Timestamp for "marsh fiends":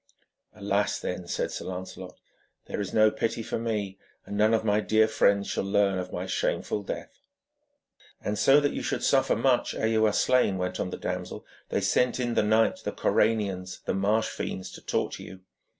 13.93-14.71